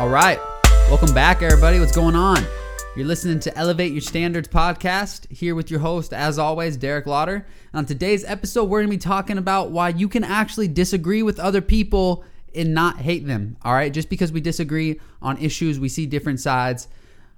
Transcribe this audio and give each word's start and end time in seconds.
All 0.00 0.08
right. 0.08 0.40
Welcome 0.88 1.12
back, 1.12 1.42
everybody. 1.42 1.78
What's 1.78 1.94
going 1.94 2.16
on? 2.16 2.42
You're 2.96 3.06
listening 3.06 3.38
to 3.40 3.54
Elevate 3.54 3.92
Your 3.92 4.00
Standards 4.00 4.48
podcast 4.48 5.30
here 5.30 5.54
with 5.54 5.70
your 5.70 5.80
host, 5.80 6.14
as 6.14 6.38
always, 6.38 6.78
Derek 6.78 7.04
Lauder. 7.04 7.46
On 7.74 7.84
today's 7.84 8.24
episode, 8.24 8.64
we're 8.64 8.78
going 8.78 8.88
to 8.88 8.96
be 8.96 8.98
talking 8.98 9.36
about 9.36 9.72
why 9.72 9.90
you 9.90 10.08
can 10.08 10.24
actually 10.24 10.68
disagree 10.68 11.22
with 11.22 11.38
other 11.38 11.60
people 11.60 12.24
and 12.54 12.72
not 12.72 12.96
hate 12.96 13.26
them. 13.26 13.58
All 13.62 13.74
right. 13.74 13.92
Just 13.92 14.08
because 14.08 14.32
we 14.32 14.40
disagree 14.40 14.98
on 15.20 15.36
issues, 15.36 15.78
we 15.78 15.90
see 15.90 16.06
different 16.06 16.40
sides 16.40 16.88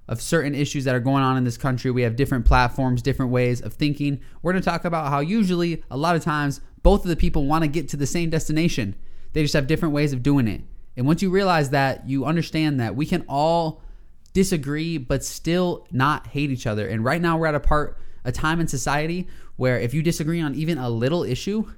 of 0.07 0.21
certain 0.21 0.55
issues 0.55 0.85
that 0.85 0.95
are 0.95 1.01
going 1.01 1.21
on 1.21 1.35
in 1.35 1.43
this 1.43 1.57
country. 1.57 1.91
We 1.91 2.03
have 2.03 2.15
different 2.15 2.45
platforms, 2.45 3.01
different 3.01 3.33
ways 3.33 3.59
of 3.59 3.73
thinking. 3.73 4.21
We're 4.41 4.53
going 4.53 4.63
to 4.63 4.69
talk 4.69 4.85
about 4.85 5.09
how 5.09 5.19
usually, 5.19 5.83
a 5.91 5.97
lot 5.97 6.15
of 6.15 6.23
times, 6.23 6.61
both 6.81 7.03
of 7.03 7.09
the 7.09 7.17
people 7.17 7.45
want 7.45 7.65
to 7.65 7.67
get 7.67 7.89
to 7.89 7.97
the 7.97 8.07
same 8.07 8.29
destination. 8.29 8.95
They 9.33 9.41
just 9.41 9.53
have 9.53 9.67
different 9.67 9.93
ways 9.93 10.13
of 10.13 10.23
doing 10.23 10.47
it. 10.47 10.61
And 10.95 11.05
once 11.05 11.21
you 11.21 11.29
realize 11.29 11.71
that, 11.71 12.07
you 12.07 12.25
understand 12.25 12.79
that 12.79 12.95
we 12.95 13.05
can 13.05 13.25
all 13.27 13.81
disagree 14.33 14.97
but 14.97 15.23
still 15.23 15.87
not 15.91 16.27
hate 16.27 16.49
each 16.49 16.67
other. 16.67 16.87
And 16.87 17.03
right 17.03 17.21
now 17.21 17.37
we're 17.37 17.47
at 17.47 17.55
a 17.55 17.59
part 17.59 17.97
a 18.25 18.31
time 18.31 18.59
in 18.59 18.67
society 18.67 19.27
where 19.57 19.79
if 19.79 19.93
you 19.93 20.01
disagree 20.01 20.41
on 20.41 20.55
even 20.55 20.77
a 20.77 20.89
little 20.89 21.23
issue, 21.23 21.69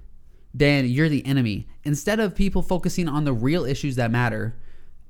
then 0.53 0.85
you're 0.85 1.09
the 1.09 1.25
enemy. 1.25 1.67
Instead 1.83 2.19
of 2.19 2.35
people 2.35 2.61
focusing 2.61 3.07
on 3.07 3.25
the 3.25 3.33
real 3.33 3.65
issues 3.65 3.95
that 3.95 4.11
matter 4.11 4.55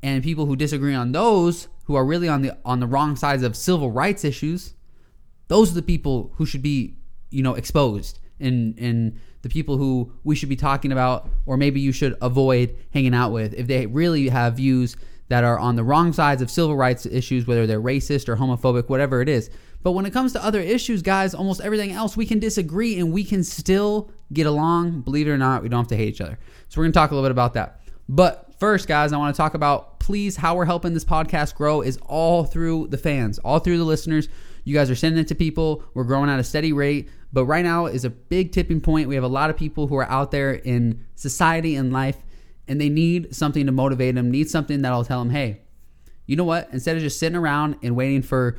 and 0.01 0.23
people 0.23 0.45
who 0.45 0.55
disagree 0.55 0.95
on 0.95 1.11
those 1.11 1.67
who 1.85 1.95
are 1.95 2.05
really 2.05 2.27
on 2.27 2.41
the 2.41 2.57
on 2.65 2.79
the 2.79 2.87
wrong 2.87 3.15
sides 3.15 3.43
of 3.43 3.55
civil 3.55 3.91
rights 3.91 4.23
issues, 4.23 4.73
those 5.47 5.71
are 5.71 5.75
the 5.75 5.81
people 5.81 6.31
who 6.35 6.45
should 6.45 6.61
be, 6.61 6.95
you 7.29 7.43
know, 7.43 7.53
exposed 7.53 8.19
and 8.39 8.77
and 8.79 9.19
the 9.41 9.49
people 9.49 9.77
who 9.77 10.11
we 10.23 10.35
should 10.35 10.49
be 10.49 10.55
talking 10.55 10.91
about 10.91 11.29
or 11.45 11.57
maybe 11.57 11.79
you 11.79 11.91
should 11.91 12.17
avoid 12.21 12.75
hanging 12.93 13.13
out 13.13 13.31
with. 13.31 13.53
If 13.53 13.67
they 13.67 13.85
really 13.85 14.29
have 14.29 14.55
views 14.55 14.97
that 15.27 15.43
are 15.43 15.57
on 15.57 15.75
the 15.75 15.83
wrong 15.83 16.13
sides 16.13 16.41
of 16.41 16.49
civil 16.49 16.75
rights 16.75 17.05
issues 17.05 17.45
whether 17.45 17.67
they're 17.67 17.81
racist 17.81 18.27
or 18.27 18.35
homophobic 18.35 18.89
whatever 18.89 19.21
it 19.21 19.29
is. 19.29 19.49
But 19.83 19.91
when 19.91 20.07
it 20.07 20.13
comes 20.13 20.33
to 20.33 20.43
other 20.43 20.59
issues 20.59 21.01
guys 21.01 21.35
almost 21.35 21.61
everything 21.61 21.91
else 21.91 22.17
we 22.17 22.25
can 22.25 22.39
disagree 22.39 22.99
and 22.99 23.13
we 23.13 23.23
can 23.23 23.43
still 23.43 24.09
get 24.33 24.47
along. 24.47 25.01
Believe 25.01 25.27
it 25.27 25.31
or 25.31 25.37
not 25.37 25.61
we 25.61 25.69
don't 25.69 25.81
have 25.81 25.87
to 25.89 25.97
hate 25.97 26.09
each 26.09 26.21
other. 26.21 26.39
So 26.69 26.79
we're 26.79 26.85
going 26.85 26.93
to 26.93 26.99
talk 26.99 27.11
a 27.11 27.15
little 27.15 27.27
bit 27.27 27.31
about 27.31 27.53
that. 27.53 27.81
But 28.09 28.41
first 28.59 28.87
guys 28.87 29.11
i 29.11 29.17
want 29.17 29.35
to 29.35 29.37
talk 29.37 29.53
about 29.53 29.99
please 29.99 30.37
how 30.37 30.55
we're 30.55 30.65
helping 30.65 30.93
this 30.93 31.03
podcast 31.03 31.55
grow 31.55 31.81
is 31.81 31.97
all 32.05 32.45
through 32.45 32.87
the 32.87 32.97
fans 32.97 33.37
all 33.39 33.59
through 33.59 33.77
the 33.77 33.83
listeners. 33.83 34.27
You 34.63 34.73
guys 34.73 34.89
are 34.89 34.95
sending 34.95 35.21
it 35.21 35.27
to 35.27 35.35
people. 35.35 35.83
We're 35.93 36.05
growing 36.05 36.29
at 36.29 36.39
a 36.39 36.43
steady 36.43 36.73
rate 36.73 37.09
but 37.35 37.45
right 37.47 37.65
now 37.65 37.85
is 37.85 38.05
a 38.05 38.09
big 38.09 38.53
tipping 38.53 38.79
point. 38.79 39.09
We 39.09 39.15
have 39.15 39.23
a 39.25 39.27
lot 39.27 39.49
of 39.49 39.57
people 39.57 39.87
who 39.87 39.97
are 39.97 40.09
out 40.09 40.31
there 40.31 40.53
in 40.53 41.05
society 41.15 41.75
and 41.75 41.91
life, 41.91 42.15
and 42.65 42.79
they 42.79 42.87
need 42.87 43.35
something 43.35 43.65
to 43.65 43.73
motivate 43.73 44.15
them, 44.15 44.31
need 44.31 44.49
something 44.49 44.81
that'll 44.81 45.03
tell 45.03 45.19
them, 45.19 45.31
hey, 45.31 45.59
you 46.27 46.37
know 46.37 46.45
what? 46.45 46.69
Instead 46.71 46.95
of 46.95 47.01
just 47.01 47.19
sitting 47.19 47.35
around 47.35 47.75
and 47.83 47.93
waiting 47.93 48.21
for 48.21 48.57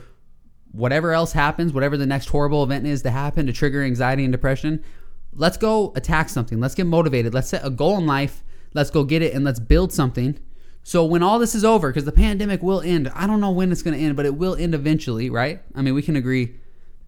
whatever 0.72 1.12
else 1.12 1.32
happens, 1.32 1.72
whatever 1.72 1.96
the 1.96 2.04
next 2.04 2.28
horrible 2.28 2.62
event 2.62 2.86
is 2.86 3.00
to 3.00 3.10
happen 3.10 3.46
to 3.46 3.52
trigger 3.54 3.82
anxiety 3.82 4.24
and 4.24 4.32
depression, 4.32 4.84
let's 5.32 5.56
go 5.56 5.94
attack 5.96 6.28
something. 6.28 6.60
Let's 6.60 6.74
get 6.74 6.84
motivated. 6.84 7.32
Let's 7.32 7.48
set 7.48 7.64
a 7.64 7.70
goal 7.70 7.96
in 7.96 8.04
life. 8.04 8.44
Let's 8.74 8.90
go 8.90 9.04
get 9.04 9.22
it 9.22 9.32
and 9.32 9.42
let's 9.42 9.58
build 9.58 9.90
something. 9.90 10.38
So 10.82 11.02
when 11.02 11.22
all 11.22 11.38
this 11.38 11.54
is 11.54 11.64
over, 11.64 11.88
because 11.88 12.04
the 12.04 12.12
pandemic 12.12 12.62
will 12.62 12.82
end, 12.82 13.10
I 13.14 13.26
don't 13.26 13.40
know 13.40 13.52
when 13.52 13.72
it's 13.72 13.82
going 13.82 13.96
to 13.96 14.04
end, 14.04 14.16
but 14.16 14.26
it 14.26 14.34
will 14.34 14.54
end 14.54 14.74
eventually, 14.74 15.30
right? 15.30 15.62
I 15.74 15.80
mean, 15.80 15.94
we 15.94 16.02
can 16.02 16.16
agree 16.16 16.56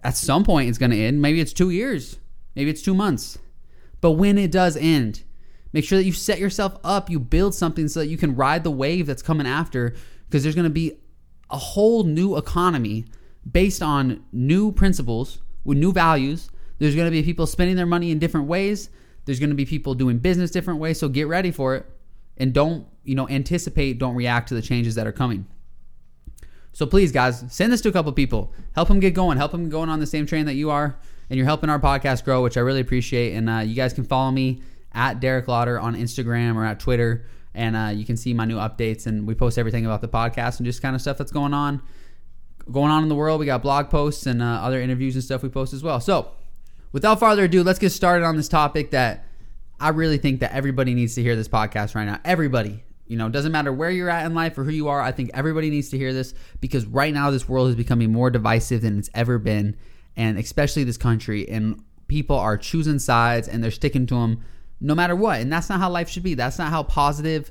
at 0.02 0.16
some 0.16 0.44
point 0.44 0.68
it's 0.68 0.78
going 0.78 0.90
to 0.90 0.98
end. 0.98 1.20
Maybe 1.20 1.40
it's 1.40 1.52
two 1.52 1.70
years, 1.70 2.18
maybe 2.54 2.70
it's 2.70 2.82
two 2.82 2.94
months. 2.94 3.38
But 4.00 4.12
when 4.12 4.38
it 4.38 4.52
does 4.52 4.76
end, 4.76 5.24
make 5.72 5.84
sure 5.84 5.98
that 5.98 6.04
you 6.04 6.12
set 6.12 6.38
yourself 6.38 6.78
up, 6.84 7.10
you 7.10 7.18
build 7.18 7.54
something 7.54 7.88
so 7.88 8.00
that 8.00 8.06
you 8.06 8.16
can 8.16 8.36
ride 8.36 8.64
the 8.64 8.70
wave 8.70 9.06
that's 9.06 9.22
coming 9.22 9.46
after, 9.46 9.94
because 10.26 10.42
there's 10.42 10.54
going 10.54 10.64
to 10.64 10.70
be 10.70 10.98
a 11.50 11.58
whole 11.58 12.04
new 12.04 12.36
economy 12.36 13.06
based 13.50 13.82
on 13.82 14.22
new 14.32 14.70
principles 14.70 15.40
with 15.64 15.78
new 15.78 15.92
values. 15.92 16.50
There's 16.78 16.94
going 16.94 17.06
to 17.06 17.10
be 17.10 17.22
people 17.22 17.46
spending 17.46 17.76
their 17.76 17.86
money 17.86 18.10
in 18.10 18.18
different 18.18 18.46
ways. 18.46 18.90
There's 19.24 19.40
going 19.40 19.50
to 19.50 19.56
be 19.56 19.64
people 19.64 19.94
doing 19.94 20.18
business 20.18 20.50
different 20.50 20.80
ways. 20.80 20.98
So 20.98 21.08
get 21.08 21.26
ready 21.26 21.50
for 21.50 21.74
it 21.74 21.86
and 22.36 22.52
don't, 22.52 22.86
you 23.02 23.14
know, 23.14 23.28
anticipate, 23.28 23.98
don't 23.98 24.14
react 24.14 24.48
to 24.48 24.54
the 24.54 24.62
changes 24.62 24.94
that 24.94 25.06
are 25.06 25.12
coming. 25.12 25.46
So 26.72 26.86
please, 26.86 27.10
guys, 27.10 27.44
send 27.48 27.72
this 27.72 27.80
to 27.82 27.88
a 27.88 27.92
couple 27.92 28.12
people. 28.12 28.52
Help 28.74 28.88
them 28.88 29.00
get 29.00 29.14
going. 29.14 29.36
Help 29.36 29.52
them 29.52 29.68
going 29.68 29.88
on 29.88 30.00
the 30.00 30.06
same 30.06 30.26
train 30.26 30.46
that 30.46 30.54
you 30.54 30.70
are. 30.70 30.98
And 31.30 31.36
you're 31.36 31.46
helping 31.46 31.68
our 31.70 31.80
podcast 31.80 32.24
grow, 32.24 32.42
which 32.42 32.56
I 32.56 32.60
really 32.60 32.80
appreciate. 32.80 33.34
And 33.34 33.50
uh, 33.50 33.58
you 33.58 33.74
guys 33.74 33.92
can 33.92 34.04
follow 34.04 34.30
me 34.30 34.62
at 34.92 35.20
Derek 35.20 35.48
Lauder 35.48 35.78
on 35.78 35.94
Instagram 35.94 36.56
or 36.56 36.64
at 36.64 36.80
Twitter. 36.80 37.26
And 37.54 37.76
uh, 37.76 37.90
you 37.94 38.04
can 38.04 38.16
see 38.16 38.32
my 38.32 38.44
new 38.44 38.56
updates. 38.56 39.06
And 39.06 39.26
we 39.26 39.34
post 39.34 39.58
everything 39.58 39.84
about 39.84 40.00
the 40.00 40.08
podcast 40.08 40.58
and 40.58 40.66
just 40.66 40.80
kind 40.80 40.94
of 40.94 41.02
stuff 41.02 41.18
that's 41.18 41.32
going 41.32 41.52
on. 41.52 41.82
Going 42.70 42.90
on 42.90 43.02
in 43.02 43.08
the 43.08 43.14
world. 43.14 43.40
We 43.40 43.46
got 43.46 43.62
blog 43.62 43.90
posts 43.90 44.26
and 44.26 44.42
uh, 44.42 44.46
other 44.46 44.80
interviews 44.80 45.14
and 45.14 45.24
stuff 45.24 45.42
we 45.42 45.48
post 45.48 45.72
as 45.72 45.82
well. 45.82 46.00
So 46.00 46.30
without 46.92 47.18
further 47.18 47.44
ado, 47.44 47.62
let's 47.62 47.78
get 47.78 47.90
started 47.90 48.24
on 48.24 48.36
this 48.36 48.48
topic 48.48 48.90
that 48.92 49.24
I 49.80 49.90
really 49.90 50.18
think 50.18 50.40
that 50.40 50.52
everybody 50.52 50.94
needs 50.94 51.14
to 51.16 51.22
hear 51.22 51.36
this 51.36 51.48
podcast 51.48 51.94
right 51.94 52.04
now. 52.04 52.20
Everybody. 52.24 52.84
You 53.08 53.16
know, 53.16 53.28
doesn't 53.28 53.52
matter 53.52 53.72
where 53.72 53.90
you're 53.90 54.10
at 54.10 54.26
in 54.26 54.34
life 54.34 54.56
or 54.58 54.64
who 54.64 54.70
you 54.70 54.88
are. 54.88 55.00
I 55.00 55.12
think 55.12 55.30
everybody 55.34 55.70
needs 55.70 55.88
to 55.90 55.98
hear 55.98 56.12
this 56.12 56.34
because 56.60 56.86
right 56.86 57.12
now 57.12 57.30
this 57.30 57.48
world 57.48 57.70
is 57.70 57.74
becoming 57.74 58.12
more 58.12 58.30
divisive 58.30 58.82
than 58.82 58.98
it's 58.98 59.10
ever 59.14 59.38
been, 59.38 59.76
and 60.16 60.38
especially 60.38 60.84
this 60.84 60.98
country. 60.98 61.48
And 61.48 61.82
people 62.06 62.36
are 62.36 62.56
choosing 62.56 62.98
sides 62.98 63.48
and 63.48 63.64
they're 63.64 63.70
sticking 63.70 64.06
to 64.06 64.14
them 64.14 64.44
no 64.80 64.94
matter 64.94 65.16
what. 65.16 65.40
And 65.40 65.52
that's 65.52 65.68
not 65.68 65.80
how 65.80 65.90
life 65.90 66.08
should 66.08 66.22
be. 66.22 66.34
That's 66.34 66.58
not 66.58 66.70
how 66.70 66.82
positive 66.82 67.50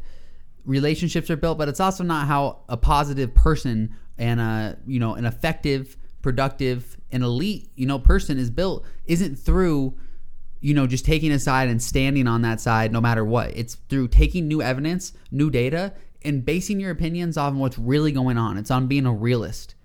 relationships 0.66 1.29
are 1.29 1.38
built. 1.38 1.57
But 1.57 1.69
it's 1.69 1.79
also 1.79 2.03
not 2.03 2.28
how 2.28 2.59
a 2.69 2.78
positive 2.78 3.34
person 3.34 3.95
and 4.18 4.39
a 4.39 4.78
you 4.85 5.00
know 5.00 5.16
an 5.16 5.25
effective, 5.25 5.97
productive, 6.22 6.97
and 7.12 7.24
elite 7.24 7.72
you 7.75 7.85
know 7.85 8.00
person 8.00 8.38
is 8.38 8.50
built. 8.50 8.85
Isn't 9.06 9.38
through 9.38 9.97
you 10.59 10.73
know, 10.73 10.88
just 10.88 11.06
taking 11.06 11.31
a 11.31 11.40
side 11.40 11.69
and 11.69 11.81
standing 11.81 12.28
on 12.28 12.41
that 12.41 12.59
side 12.59 12.91
no 12.91 13.01
matter 13.01 13.23
what. 13.23 13.56
It's 13.56 13.75
through 13.90 14.09
taking 14.09 14.47
new 14.47 14.62
evidence, 14.62 15.13
new 15.31 15.50
data, 15.50 15.94
and 16.23 16.44
basing 16.44 16.79
your 16.79 16.91
opinions 16.91 17.38
on 17.38 17.59
what's 17.59 17.78
really 17.78 18.12
going 18.12 18.38
on. 18.38 18.57
It's 18.57 18.72
on 18.72 18.88
being 18.88 19.06
a 19.06 19.13
realist. 19.13 19.75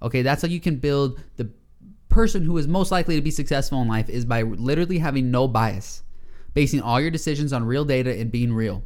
Okay, 0.00 0.22
that's 0.22 0.42
how 0.42 0.48
you 0.48 0.60
can 0.60 0.76
build 0.76 1.20
the 1.36 1.50
person 2.08 2.42
who 2.44 2.58
is 2.58 2.66
most 2.68 2.90
likely 2.90 3.16
to 3.16 3.22
be 3.22 3.30
successful 3.30 3.80
in 3.82 3.88
life 3.88 4.08
is 4.08 4.24
by 4.24 4.42
literally 4.42 4.98
having 4.98 5.30
no 5.30 5.48
bias, 5.48 6.02
basing 6.54 6.80
all 6.80 7.00
your 7.00 7.10
decisions 7.10 7.52
on 7.52 7.64
real 7.64 7.84
data 7.84 8.18
and 8.18 8.30
being 8.30 8.52
real. 8.52 8.82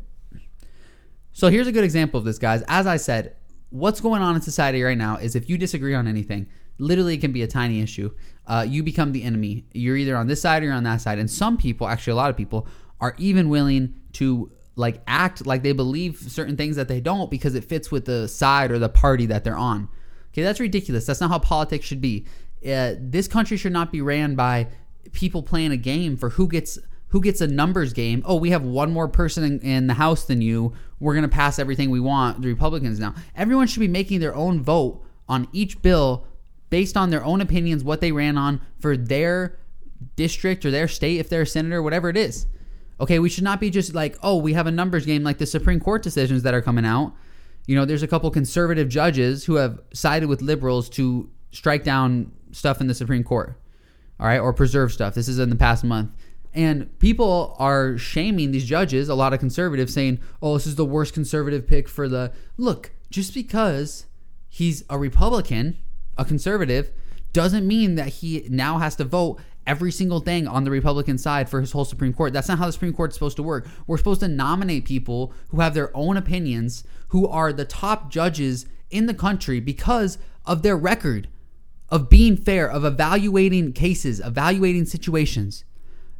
So 1.32 1.48
here's 1.48 1.66
a 1.66 1.72
good 1.72 1.84
example 1.84 2.18
of 2.18 2.24
this, 2.24 2.38
guys. 2.38 2.62
As 2.68 2.86
I 2.86 2.96
said, 2.96 3.36
what's 3.70 4.00
going 4.00 4.22
on 4.22 4.36
in 4.36 4.42
society 4.42 4.82
right 4.82 4.96
now 4.96 5.16
is 5.16 5.36
if 5.36 5.50
you 5.50 5.58
disagree 5.58 5.94
on 5.94 6.06
anything, 6.06 6.48
literally 6.78 7.14
it 7.14 7.20
can 7.20 7.32
be 7.32 7.42
a 7.42 7.46
tiny 7.46 7.80
issue. 7.80 8.10
Uh, 8.46 8.64
you 8.68 8.82
become 8.82 9.12
the 9.12 9.22
enemy. 9.22 9.64
You're 9.72 9.96
either 9.96 10.16
on 10.16 10.26
this 10.26 10.40
side 10.40 10.62
or 10.62 10.66
you're 10.66 10.74
on 10.74 10.84
that 10.84 11.00
side. 11.00 11.18
And 11.18 11.30
some 11.30 11.56
people, 11.56 11.88
actually 11.88 12.12
a 12.12 12.16
lot 12.16 12.30
of 12.30 12.36
people, 12.36 12.66
are 13.00 13.14
even 13.18 13.48
willing 13.48 13.94
to 14.14 14.50
like 14.76 15.02
act 15.06 15.46
like 15.46 15.62
they 15.62 15.72
believe 15.72 16.18
certain 16.18 16.56
things 16.56 16.76
that 16.76 16.88
they 16.88 17.00
don't 17.00 17.30
because 17.30 17.54
it 17.54 17.64
fits 17.64 17.90
with 17.90 18.04
the 18.04 18.28
side 18.28 18.70
or 18.70 18.78
the 18.78 18.88
party 18.88 19.26
that 19.26 19.42
they're 19.42 19.56
on. 19.56 19.88
Okay, 20.32 20.42
that's 20.42 20.60
ridiculous. 20.60 21.06
That's 21.06 21.20
not 21.20 21.30
how 21.30 21.38
politics 21.38 21.86
should 21.86 22.00
be. 22.00 22.26
Uh, 22.66 22.94
this 22.98 23.26
country 23.26 23.56
should 23.56 23.72
not 23.72 23.90
be 23.90 24.00
ran 24.00 24.34
by 24.34 24.68
people 25.12 25.42
playing 25.42 25.72
a 25.72 25.76
game 25.76 26.16
for 26.16 26.30
who 26.30 26.46
gets 26.46 26.78
who 27.08 27.20
gets 27.20 27.40
a 27.40 27.46
numbers 27.46 27.92
game. 27.92 28.22
Oh, 28.26 28.36
we 28.36 28.50
have 28.50 28.62
one 28.62 28.92
more 28.92 29.08
person 29.08 29.44
in, 29.44 29.60
in 29.60 29.86
the 29.86 29.94
House 29.94 30.24
than 30.24 30.42
you. 30.42 30.74
We're 30.98 31.14
going 31.14 31.22
to 31.22 31.28
pass 31.28 31.58
everything 31.58 31.90
we 31.90 32.00
want. 32.00 32.42
The 32.42 32.48
Republicans 32.48 32.98
now. 32.98 33.14
Everyone 33.34 33.66
should 33.66 33.80
be 33.80 33.88
making 33.88 34.20
their 34.20 34.34
own 34.34 34.62
vote 34.62 35.02
on 35.28 35.48
each 35.52 35.80
bill 35.82 36.26
based 36.70 36.96
on 36.96 37.10
their 37.10 37.24
own 37.24 37.40
opinions, 37.40 37.84
what 37.84 38.00
they 38.00 38.12
ran 38.12 38.36
on 38.36 38.60
for 38.78 38.96
their 38.96 39.58
district 40.16 40.64
or 40.64 40.70
their 40.70 40.88
state, 40.88 41.18
if 41.18 41.28
they're 41.28 41.42
a 41.42 41.46
senator, 41.46 41.82
whatever 41.82 42.08
it 42.08 42.16
is. 42.16 42.46
Okay, 43.00 43.18
we 43.18 43.28
should 43.28 43.44
not 43.44 43.60
be 43.60 43.70
just 43.70 43.94
like, 43.94 44.16
oh, 44.22 44.36
we 44.36 44.54
have 44.54 44.66
a 44.66 44.70
numbers 44.70 45.04
game 45.04 45.22
like 45.22 45.38
the 45.38 45.46
Supreme 45.46 45.80
Court 45.80 46.02
decisions 46.02 46.42
that 46.42 46.54
are 46.54 46.62
coming 46.62 46.86
out. 46.86 47.12
You 47.66 47.76
know, 47.76 47.84
there's 47.84 48.02
a 48.02 48.08
couple 48.08 48.30
conservative 48.30 48.88
judges 48.88 49.44
who 49.44 49.56
have 49.56 49.80
sided 49.92 50.28
with 50.28 50.40
liberals 50.40 50.88
to 50.90 51.30
strike 51.50 51.84
down 51.84 52.32
stuff 52.52 52.80
in 52.80 52.86
the 52.86 52.94
Supreme 52.94 53.24
Court, 53.24 53.60
all 54.18 54.26
right, 54.26 54.38
or 54.38 54.52
preserve 54.52 54.92
stuff. 54.92 55.14
This 55.14 55.28
is 55.28 55.38
in 55.38 55.50
the 55.50 55.56
past 55.56 55.84
month. 55.84 56.10
And 56.54 56.98
people 57.00 57.54
are 57.58 57.98
shaming 57.98 58.50
these 58.50 58.64
judges, 58.64 59.10
a 59.10 59.14
lot 59.14 59.34
of 59.34 59.40
conservatives 59.40 59.92
saying, 59.92 60.20
oh, 60.40 60.54
this 60.54 60.66
is 60.66 60.76
the 60.76 60.86
worst 60.86 61.12
conservative 61.12 61.66
pick 61.66 61.86
for 61.86 62.08
the. 62.08 62.32
Look, 62.56 62.92
just 63.10 63.34
because 63.34 64.06
he's 64.48 64.82
a 64.88 64.98
Republican 64.98 65.76
a 66.16 66.24
conservative 66.24 66.92
doesn't 67.32 67.66
mean 67.66 67.96
that 67.96 68.08
he 68.08 68.46
now 68.48 68.78
has 68.78 68.96
to 68.96 69.04
vote 69.04 69.38
every 69.66 69.90
single 69.90 70.20
thing 70.20 70.46
on 70.46 70.64
the 70.64 70.70
Republican 70.70 71.18
side 71.18 71.48
for 71.48 71.60
his 71.60 71.72
whole 71.72 71.84
Supreme 71.84 72.12
Court. 72.12 72.32
That's 72.32 72.48
not 72.48 72.58
how 72.58 72.66
the 72.66 72.72
Supreme 72.72 72.94
Court 72.94 73.10
is 73.10 73.14
supposed 73.14 73.36
to 73.36 73.42
work. 73.42 73.66
We're 73.86 73.98
supposed 73.98 74.20
to 74.20 74.28
nominate 74.28 74.84
people 74.84 75.32
who 75.48 75.60
have 75.60 75.74
their 75.74 75.94
own 75.94 76.16
opinions, 76.16 76.84
who 77.08 77.26
are 77.26 77.52
the 77.52 77.64
top 77.64 78.10
judges 78.10 78.66
in 78.90 79.06
the 79.06 79.14
country 79.14 79.60
because 79.60 80.18
of 80.44 80.62
their 80.62 80.76
record 80.76 81.28
of 81.88 82.08
being 82.08 82.36
fair, 82.36 82.70
of 82.70 82.84
evaluating 82.84 83.72
cases, 83.72 84.20
evaluating 84.20 84.86
situations. 84.86 85.64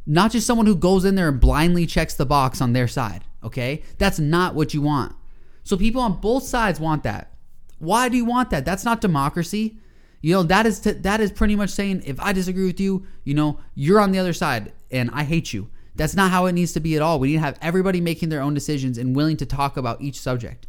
Not 0.05 0.31
just 0.31 0.47
someone 0.47 0.65
who 0.65 0.75
goes 0.75 1.03
in 1.03 1.15
there 1.15 1.27
and 1.27 1.39
blindly 1.39 1.85
checks 1.85 2.13
the 2.13 2.25
box 2.25 2.61
on 2.61 2.73
their 2.73 2.87
side, 2.87 3.23
okay? 3.43 3.83
That's 3.97 4.19
not 4.19 4.55
what 4.55 4.73
you 4.73 4.81
want. 4.81 5.15
So 5.63 5.75
people 5.75 6.01
on 6.01 6.21
both 6.21 6.43
sides 6.43 6.79
want 6.79 7.03
that. 7.03 7.33
Why 7.79 8.07
do 8.07 8.15
you 8.15 8.23
want 8.23 8.49
that? 8.51 8.65
That's 8.65 8.85
not 8.85 9.01
democracy. 9.01 9.77
You 10.21 10.33
know, 10.33 10.43
that 10.43 10.65
is 10.65 10.81
that 10.81 11.19
is 11.19 11.31
pretty 11.31 11.55
much 11.55 11.69
saying 11.69 12.03
if 12.05 12.19
I 12.19 12.33
disagree 12.33 12.65
with 12.65 12.79
you, 12.79 13.05
you 13.23 13.33
know, 13.33 13.59
you're 13.75 13.99
on 13.99 14.11
the 14.11 14.19
other 14.19 14.33
side 14.33 14.73
and 14.91 15.09
I 15.13 15.23
hate 15.23 15.53
you. 15.53 15.69
That's 15.95 16.15
not 16.15 16.31
how 16.31 16.45
it 16.45 16.53
needs 16.53 16.73
to 16.73 16.79
be 16.79 16.95
at 16.95 17.01
all. 17.01 17.19
We 17.19 17.29
need 17.29 17.35
to 17.35 17.39
have 17.39 17.57
everybody 17.61 18.01
making 18.01 18.29
their 18.29 18.41
own 18.41 18.53
decisions 18.53 18.97
and 18.97 19.15
willing 19.15 19.37
to 19.37 19.45
talk 19.45 19.77
about 19.77 20.01
each 20.01 20.19
subject. 20.19 20.67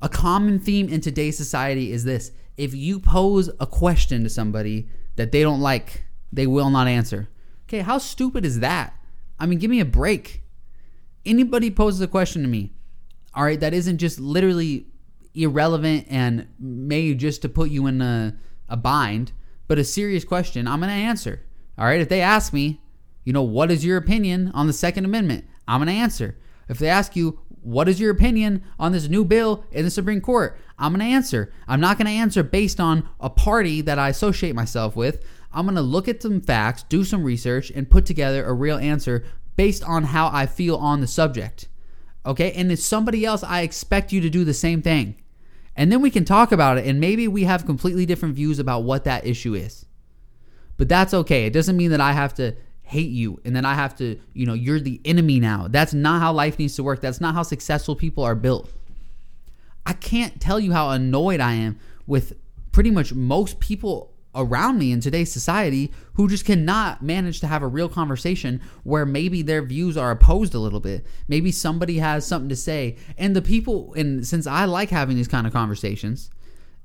A 0.00 0.08
common 0.08 0.58
theme 0.58 0.88
in 0.88 1.00
today's 1.00 1.36
society 1.36 1.92
is 1.92 2.04
this. 2.04 2.32
If 2.56 2.74
you 2.74 3.00
pose 3.00 3.50
a 3.60 3.66
question 3.66 4.22
to 4.24 4.30
somebody 4.30 4.88
that 5.16 5.32
they 5.32 5.42
don't 5.42 5.60
like, 5.60 6.04
they 6.32 6.46
will 6.46 6.70
not 6.70 6.86
answer. 6.86 7.28
Okay, 7.64 7.80
how 7.80 7.98
stupid 7.98 8.44
is 8.44 8.60
that? 8.60 8.94
I 9.38 9.46
mean, 9.46 9.58
give 9.58 9.70
me 9.70 9.80
a 9.80 9.84
break. 9.84 10.42
Anybody 11.24 11.70
poses 11.70 12.00
a 12.00 12.08
question 12.08 12.42
to 12.42 12.48
me, 12.48 12.72
all 13.34 13.44
right, 13.44 13.58
that 13.60 13.74
isn't 13.74 13.98
just 13.98 14.20
literally 14.20 14.86
irrelevant 15.34 16.06
and 16.10 16.48
made 16.58 17.18
just 17.18 17.42
to 17.42 17.48
put 17.48 17.70
you 17.70 17.86
in 17.86 18.00
a, 18.02 18.36
a 18.72 18.76
bind, 18.76 19.32
but 19.68 19.78
a 19.78 19.84
serious 19.84 20.24
question, 20.24 20.66
I'm 20.66 20.80
going 20.80 20.88
to 20.88 20.94
answer. 20.94 21.42
All 21.78 21.84
right, 21.84 22.00
if 22.00 22.08
they 22.08 22.22
ask 22.22 22.52
me, 22.52 22.80
you 23.22 23.32
know, 23.32 23.42
what 23.42 23.70
is 23.70 23.84
your 23.84 23.98
opinion 23.98 24.50
on 24.54 24.66
the 24.66 24.72
Second 24.72 25.04
Amendment? 25.04 25.44
I'm 25.68 25.78
going 25.78 25.94
to 25.94 26.02
answer. 26.02 26.38
If 26.68 26.78
they 26.78 26.88
ask 26.88 27.14
you, 27.14 27.38
what 27.60 27.88
is 27.88 28.00
your 28.00 28.10
opinion 28.10 28.64
on 28.78 28.90
this 28.90 29.08
new 29.08 29.24
bill 29.24 29.64
in 29.70 29.84
the 29.84 29.90
Supreme 29.90 30.20
Court? 30.20 30.58
I'm 30.78 30.92
going 30.92 31.06
to 31.06 31.14
answer. 31.14 31.52
I'm 31.68 31.80
not 31.80 31.98
going 31.98 32.06
to 32.06 32.12
answer 32.12 32.42
based 32.42 32.80
on 32.80 33.08
a 33.20 33.30
party 33.30 33.82
that 33.82 33.98
I 33.98 34.08
associate 34.08 34.54
myself 34.54 34.96
with. 34.96 35.24
I'm 35.52 35.66
going 35.66 35.76
to 35.76 35.82
look 35.82 36.08
at 36.08 36.22
some 36.22 36.40
facts, 36.40 36.82
do 36.84 37.04
some 37.04 37.22
research, 37.22 37.70
and 37.70 37.90
put 37.90 38.06
together 38.06 38.44
a 38.44 38.52
real 38.52 38.78
answer 38.78 39.24
based 39.54 39.84
on 39.84 40.04
how 40.04 40.28
I 40.32 40.46
feel 40.46 40.76
on 40.76 41.00
the 41.00 41.06
subject. 41.06 41.68
Okay? 42.24 42.52
And 42.52 42.72
if 42.72 42.80
somebody 42.80 43.24
else, 43.24 43.44
I 43.44 43.60
expect 43.60 44.12
you 44.12 44.20
to 44.22 44.30
do 44.30 44.44
the 44.44 44.54
same 44.54 44.82
thing. 44.82 45.21
And 45.76 45.90
then 45.90 46.02
we 46.02 46.10
can 46.10 46.24
talk 46.24 46.52
about 46.52 46.78
it, 46.78 46.86
and 46.86 47.00
maybe 47.00 47.26
we 47.26 47.44
have 47.44 47.64
completely 47.64 48.04
different 48.04 48.34
views 48.34 48.58
about 48.58 48.84
what 48.84 49.04
that 49.04 49.26
issue 49.26 49.54
is. 49.54 49.86
But 50.76 50.88
that's 50.88 51.14
okay. 51.14 51.46
It 51.46 51.52
doesn't 51.52 51.76
mean 51.76 51.90
that 51.90 52.00
I 52.00 52.12
have 52.12 52.34
to 52.34 52.54
hate 52.92 53.10
you 53.10 53.40
and 53.44 53.56
then 53.56 53.64
I 53.64 53.74
have 53.74 53.96
to, 53.96 54.18
you 54.34 54.46
know, 54.46 54.52
you're 54.52 54.80
the 54.80 55.00
enemy 55.04 55.40
now. 55.40 55.66
That's 55.68 55.94
not 55.94 56.20
how 56.20 56.32
life 56.32 56.58
needs 56.58 56.76
to 56.76 56.82
work. 56.82 57.00
That's 57.00 57.20
not 57.20 57.34
how 57.34 57.42
successful 57.42 57.96
people 57.96 58.22
are 58.22 58.34
built. 58.34 58.70
I 59.86 59.94
can't 59.94 60.40
tell 60.40 60.60
you 60.60 60.72
how 60.72 60.90
annoyed 60.90 61.40
I 61.40 61.54
am 61.54 61.78
with 62.06 62.34
pretty 62.70 62.90
much 62.90 63.14
most 63.14 63.60
people 63.60 64.11
around 64.34 64.78
me 64.78 64.92
in 64.92 65.00
today's 65.00 65.32
society 65.32 65.92
who 66.14 66.28
just 66.28 66.44
cannot 66.44 67.02
manage 67.02 67.40
to 67.40 67.46
have 67.46 67.62
a 67.62 67.66
real 67.68 67.88
conversation 67.88 68.60
where 68.82 69.04
maybe 69.04 69.42
their 69.42 69.62
views 69.62 69.96
are 69.96 70.10
opposed 70.10 70.54
a 70.54 70.58
little 70.58 70.80
bit. 70.80 71.06
Maybe 71.28 71.52
somebody 71.52 71.98
has 71.98 72.26
something 72.26 72.48
to 72.48 72.56
say. 72.56 72.96
And 73.18 73.36
the 73.36 73.42
people, 73.42 73.92
and 73.94 74.26
since 74.26 74.46
I 74.46 74.64
like 74.64 74.90
having 74.90 75.16
these 75.16 75.28
kind 75.28 75.46
of 75.46 75.52
conversations, 75.52 76.30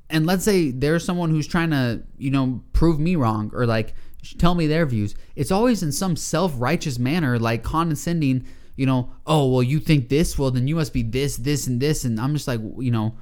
and 0.09 0.25
let's 0.25 0.44
say 0.44 0.71
there's 0.71 1.05
someone 1.05 1.29
who's 1.29 1.47
trying 1.47 1.71
to, 1.71 2.03
you 2.17 2.31
know, 2.31 2.63
prove 2.73 2.99
me 2.99 3.15
wrong 3.15 3.51
or 3.53 3.65
like 3.65 3.93
tell 4.38 4.55
me 4.55 4.67
their 4.67 4.85
views, 4.85 5.15
it's 5.35 5.51
always 5.51 5.83
in 5.83 5.91
some 5.91 6.15
self 6.15 6.53
righteous 6.57 7.00
manner, 7.00 7.39
like 7.39 7.63
condescending, 7.63 8.45
you 8.75 8.85
know, 8.85 9.11
oh, 9.25 9.50
well, 9.50 9.63
you 9.63 9.79
think 9.79 10.09
this? 10.09 10.38
Well, 10.38 10.51
then 10.51 10.67
you 10.67 10.75
must 10.75 10.93
be 10.93 11.03
this, 11.03 11.38
this, 11.38 11.67
and 11.67 11.81
this. 11.81 12.03
And 12.05 12.19
I'm 12.19 12.33
just 12.33 12.47
like, 12.47 12.61
you 12.77 12.91
know, 12.91 13.17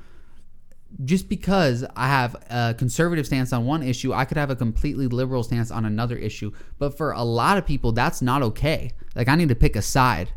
just 1.04 1.28
because 1.28 1.84
I 1.96 2.08
have 2.08 2.36
a 2.50 2.74
conservative 2.78 3.26
stance 3.26 3.52
on 3.52 3.66
one 3.66 3.84
issue, 3.84 4.14
I 4.14 4.26
could 4.26 4.38
have 4.38 4.50
a 4.50 4.56
completely 4.56 5.08
liberal 5.08 5.44
stance 5.44 5.72
on 5.72 5.86
another 5.86 6.16
issue. 6.16 6.52
But 6.80 6.98
for 6.98 7.12
a 7.12 7.24
lot 7.24 7.58
of 7.58 7.66
people, 7.66 7.92
that's 7.92 8.22
not 8.22 8.42
okay. 8.42 8.92
Like, 9.16 9.28
I 9.28 9.36
need 9.36 9.50
to 9.50 9.56
pick 9.56 9.76
a 9.76 9.82
side. 9.82 10.32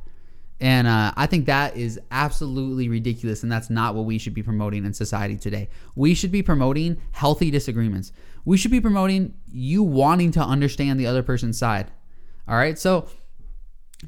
And 0.61 0.89
uh, 0.89 1.13
I 1.17 1.27
think 1.27 1.47
that 1.47 1.77
is 1.77 2.01
absolutely 2.11 2.89
ridiculous, 2.89 3.45
and 3.45 3.53
that's 3.53 3.71
not 3.71 3.95
what 3.95 4.07
we 4.07 4.19
should 4.19 4.35
be 4.35 4.43
promoting 4.43 4.85
in 4.85 4.93
society 4.93 5.37
today. 5.37 5.69
We 5.95 6.15
should 6.15 6.33
be 6.33 6.43
promoting 6.43 7.01
healthy 7.13 7.53
disagreements. 7.53 8.11
We 8.45 8.57
should 8.57 8.73
be 8.73 8.81
promoting 8.81 9.35
you 9.47 9.85
wanting 9.85 10.33
to 10.33 10.41
understand 10.41 10.99
the 10.99 11.07
other 11.07 11.23
person's 11.23 11.59
side. 11.59 11.93
All 12.49 12.57
right, 12.57 12.77
so 12.77 13.09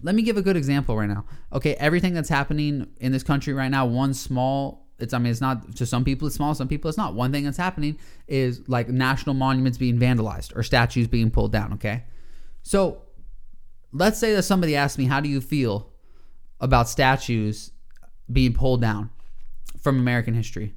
let 0.02 0.16
me 0.16 0.22
give 0.22 0.36
a 0.36 0.42
good 0.42 0.56
example 0.56 0.96
right 0.96 1.08
now. 1.08 1.24
Okay, 1.52 1.74
everything 1.74 2.14
that's 2.14 2.28
happening 2.28 2.88
in 2.98 3.12
this 3.12 3.22
country 3.22 3.52
right 3.52 3.70
now, 3.70 3.86
one 3.86 4.12
small 4.12 4.79
it's 5.02 5.14
I 5.14 5.18
mean 5.18 5.30
it's 5.30 5.40
not 5.40 5.76
to 5.76 5.86
some 5.86 6.04
people 6.04 6.26
it's 6.26 6.36
small, 6.36 6.54
some 6.54 6.68
people 6.68 6.88
it's 6.88 6.98
not. 6.98 7.14
One 7.14 7.32
thing 7.32 7.44
that's 7.44 7.56
happening 7.56 7.98
is 8.26 8.68
like 8.68 8.88
national 8.88 9.34
monuments 9.34 9.78
being 9.78 9.98
vandalized 9.98 10.56
or 10.56 10.62
statues 10.62 11.08
being 11.08 11.30
pulled 11.30 11.52
down, 11.52 11.72
okay? 11.74 12.04
So 12.62 13.02
let's 13.92 14.18
say 14.18 14.34
that 14.34 14.42
somebody 14.42 14.76
asks 14.76 14.98
me, 14.98 15.06
How 15.06 15.20
do 15.20 15.28
you 15.28 15.40
feel 15.40 15.90
about 16.60 16.88
statues 16.88 17.72
being 18.32 18.52
pulled 18.52 18.80
down 18.80 19.10
from 19.80 19.98
American 19.98 20.34
history? 20.34 20.74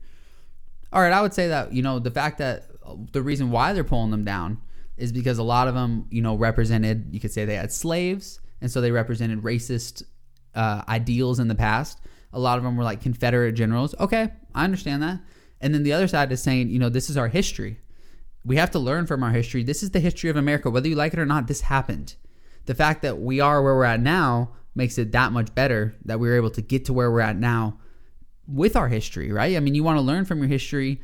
All 0.92 1.02
right, 1.02 1.12
I 1.12 1.22
would 1.22 1.34
say 1.34 1.48
that, 1.48 1.74
you 1.74 1.82
know, 1.82 2.00
the 2.00 2.12
fact 2.12 2.38
that 2.38 2.66
the 3.12 3.22
reason 3.22 3.50
why 3.50 3.74
they're 3.74 3.84
pulling 3.84 4.12
them 4.12 4.24
down 4.24 4.62
is 4.98 5.12
because 5.12 5.40
a 5.40 5.44
lot 5.44 5.68
of 5.68 5.74
them, 5.74 6.06
you 6.12 6.22
know, 6.22 6.36
represented, 6.36 7.08
you 7.12 7.20
could 7.20 7.32
say 7.32 7.46
they 7.46 7.56
had 7.56 7.72
slaves, 7.72 8.40
and 8.62 8.72
so 8.72 8.80
they 8.80 8.92
represented 8.92 9.42
racist 9.42 10.04
uh, 10.54 10.84
ideals 10.88 11.40
in 11.40 11.48
the 11.48 11.56
past. 11.56 12.00
A 12.34 12.40
lot 12.40 12.58
of 12.58 12.64
them 12.64 12.76
were 12.76 12.84
like 12.84 13.02
Confederate 13.02 13.54
generals. 13.54 13.96
Okay, 14.00 14.30
I 14.54 14.64
understand 14.64 15.04
that. 15.04 15.20
And 15.62 15.74
then 15.74 15.84
the 15.84 15.94
other 15.94 16.08
side 16.08 16.32
is 16.32 16.44
saying, 16.44 16.70
you 16.70 16.80
know, 16.80 16.90
this 16.90 17.10
is 17.10 17.18
our 17.18 17.30
history. 17.30 17.80
We 18.44 18.58
have 18.58 18.72
to 18.72 18.80
learn 18.80 19.08
from 19.08 19.24
our 19.24 19.32
history. 19.32 19.64
This 19.64 19.84
is 19.84 19.92
the 19.92 20.00
history 20.00 20.30
of 20.30 20.36
America. 20.36 20.70
Whether 20.70 20.90
you 20.90 20.96
like 20.96 21.14
it 21.14 21.20
or 21.20 21.26
not, 21.26 21.48
this 21.48 21.62
happened. 21.62 22.16
The 22.66 22.76
fact 22.76 23.02
that 23.04 23.20
we 23.20 23.40
are 23.40 23.62
where 23.62 23.76
we're 23.76 23.86
at 23.86 24.02
now 24.02 24.52
makes 24.76 24.98
it 24.98 25.12
that 25.12 25.32
much 25.32 25.54
better 25.56 25.96
that 26.06 26.20
we 26.20 26.28
were 26.28 26.36
able 26.36 26.50
to 26.50 26.62
get 26.62 26.86
to 26.86 26.94
where 26.94 27.12
we're 27.12 27.22
at 27.22 27.38
now 27.38 27.80
with 28.48 28.76
our 28.76 28.90
history, 28.90 29.32
right? 29.32 29.56
I 29.56 29.60
mean, 29.60 29.76
you 29.76 29.84
want 29.84 29.98
to 29.98 30.02
learn 30.02 30.26
from 30.26 30.40
your 30.40 30.48
history 30.48 31.02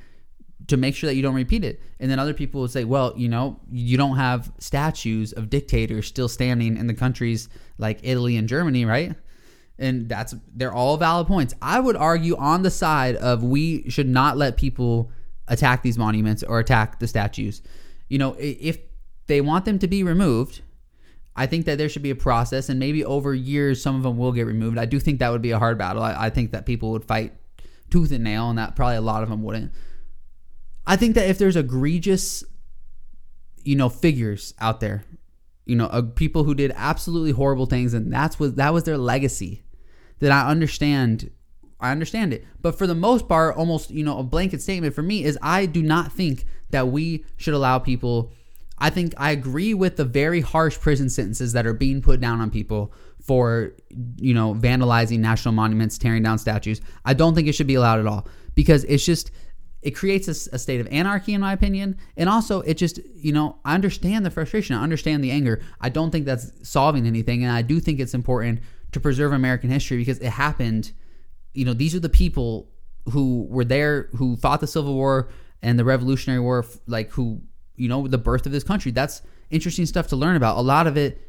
to 0.68 0.78
make 0.78 0.96
sure 0.96 1.08
that 1.08 1.16
you 1.16 1.22
don't 1.22 1.36
repeat 1.36 1.64
it. 1.64 1.82
And 2.00 2.12
then 2.12 2.20
other 2.20 2.34
people 2.34 2.62
will 2.62 2.68
say, 2.68 2.84
well, 2.84 3.14
you 3.16 3.30
know, 3.30 3.60
you 3.72 3.98
don't 3.98 4.18
have 4.18 4.52
statues 4.60 5.32
of 5.34 5.50
dictators 5.50 6.08
still 6.08 6.28
standing 6.28 6.78
in 6.78 6.88
the 6.88 6.94
countries 6.94 7.50
like 7.78 8.00
Italy 8.04 8.36
and 8.36 8.48
Germany, 8.50 8.86
right? 8.86 9.16
And 9.80 10.10
that's 10.10 10.36
they're 10.56 10.74
all 10.74 10.98
valid 10.98 11.28
points. 11.28 11.56
I 11.62 11.80
would 11.80 11.96
argue 11.96 12.36
on 12.36 12.62
the 12.62 12.70
side 12.70 13.16
of 13.16 13.44
we 13.44 13.90
should 13.90 14.08
not 14.08 14.38
let 14.38 14.58
people 14.58 15.12
attack 15.48 15.82
these 15.82 15.98
monuments 15.98 16.44
or 16.44 16.60
attack 16.60 17.00
the 17.00 17.08
statues. 17.08 17.62
You 18.10 18.20
know, 18.20 18.36
if 18.38 18.78
they 19.28 19.42
want 19.42 19.66
them 19.66 19.80
to 19.80 19.88
be 19.88 20.04
removed, 20.04 20.62
I 21.36 21.46
think 21.46 21.66
that 21.66 21.78
there 21.78 21.88
should 21.88 22.04
be 22.04 22.10
a 22.10 22.16
process, 22.16 22.68
and 22.70 22.80
maybe 22.80 23.06
over 23.06 23.34
years 23.34 23.82
some 23.82 23.96
of 23.96 24.04
them 24.04 24.18
will 24.18 24.34
get 24.34 24.46
removed. 24.46 24.78
I 24.78 24.86
do 24.86 25.00
think 25.00 25.20
that 25.20 25.32
would 25.32 25.42
be 25.42 25.52
a 25.52 25.60
hard 25.60 25.78
battle. 25.78 26.04
I, 26.04 26.26
I 26.26 26.30
think 26.30 26.52
that 26.52 26.66
people 26.66 26.92
would 26.92 27.06
fight 27.06 27.34
tooth 27.90 28.12
and 28.12 28.24
nail, 28.24 28.50
and 28.50 28.60
that 28.60 28.76
probably 28.76 28.98
a 28.98 29.02
lot 29.02 29.24
of 29.24 29.30
them 29.30 29.42
wouldn't. 29.42 29.72
I 30.86 30.98
think 30.98 31.16
that 31.16 31.30
if 31.30 31.38
there's 31.38 31.56
egregious, 31.56 32.44
you 33.64 33.76
know, 33.76 33.90
figures 33.90 34.54
out 34.60 34.82
there, 34.82 35.06
you 35.66 35.76
know, 35.76 35.86
uh, 35.86 36.02
people 36.02 36.44
who 36.44 36.56
did 36.56 36.74
absolutely 36.76 37.32
horrible 37.32 37.68
things, 37.68 37.94
and 37.94 38.12
that's 38.12 38.40
what 38.40 38.58
that 38.58 38.74
was 38.74 38.84
their 38.84 38.98
legacy 38.98 39.64
that 40.20 40.32
I 40.32 40.50
understand 40.50 41.32
I 41.82 41.92
understand 41.92 42.34
it. 42.34 42.46
But 42.62 42.78
for 42.78 42.88
the 42.88 42.96
most 42.96 43.30
part, 43.30 43.56
almost, 43.56 43.90
you 43.90 44.04
know, 44.04 44.20
a 44.20 44.24
blanket 44.24 44.62
statement 44.62 44.94
for 44.94 45.02
me 45.02 45.24
is 45.24 45.38
I 45.42 45.66
do 45.66 45.82
not 45.82 46.12
think 46.12 46.46
that 46.72 46.90
we 46.90 47.24
should 47.38 47.54
allow 47.54 47.80
people 47.80 48.34
I 48.80 48.90
think 48.90 49.14
I 49.18 49.32
agree 49.32 49.74
with 49.74 49.98
the 49.98 50.06
very 50.06 50.42
harsh 50.42 50.80
prison 50.80 51.10
sentences 51.10 51.54
that 51.54 51.66
are 51.66 51.74
being 51.74 52.02
put 52.02 52.22
down 52.22 52.40
on 52.40 52.50
people 52.50 52.94
for, 53.22 53.74
you 54.18 54.34
know, 54.34 54.54
vandalizing 54.54 55.20
national 55.20 55.54
monuments, 55.54 55.98
tearing 55.98 56.24
down 56.24 56.38
statues. 56.38 56.80
I 57.04 57.14
don't 57.14 57.36
think 57.36 57.48
it 57.48 57.54
should 57.54 57.68
be 57.68 57.76
allowed 57.76 58.00
at 58.00 58.08
all 58.08 58.28
because 58.56 58.86
it's 58.86 59.04
just 59.04 59.32
it 59.82 59.92
creates 59.92 60.28
a, 60.28 60.56
a, 60.56 60.60
state 60.60 60.82
of 60.82 60.88
anarchy 60.88 61.34
in 61.34 61.40
my 61.40 61.54
opinion 61.54 61.98
and 62.18 62.28
also 62.28 62.60
it 62.62 62.74
just 62.74 63.00
you 63.16 63.32
know 63.32 63.58
i 63.64 63.74
understand 63.74 64.26
the 64.26 64.30
frustration 64.30 64.76
i 64.76 64.84
understand 64.84 65.24
the 65.24 65.32
anger 65.32 65.62
i 65.80 65.88
don't 65.88 66.12
think 66.12 66.26
that's 66.26 66.52
solving 66.68 67.08
anything 67.08 67.46
and 67.46 67.54
i 67.54 67.62
do 67.62 67.80
think 67.80 67.98
it's 67.98 68.14
important 68.14 68.60
to 68.92 69.00
preserve 69.00 69.34
American 69.34 69.70
history 69.70 69.98
because 69.98 70.20
it 70.20 70.30
happened. 70.30 70.92
You 71.54 71.66
know, 71.66 71.74
these 71.74 71.96
are 71.96 72.00
the 72.00 72.10
people 72.10 72.70
who 73.12 73.48
were 73.50 73.66
there, 73.66 74.10
who 74.16 74.36
fought 74.38 74.62
the 74.62 74.68
Civil 74.68 74.94
War 74.94 75.30
and 75.62 75.78
the 75.78 75.86
Revolutionary 75.86 76.40
War, 76.40 76.66
like 76.88 77.12
who, 77.12 77.42
you 77.76 77.88
know, 77.88 78.08
the 78.08 78.18
birth 78.18 78.46
of 78.46 78.52
this 78.52 78.64
country. 78.64 78.92
That's 78.92 79.22
interesting 79.50 79.86
stuff 79.86 80.08
to 80.08 80.16
learn 80.16 80.36
about. 80.36 80.58
A 80.58 80.62
lot 80.62 80.88
of 80.88 80.98
it 80.98 81.22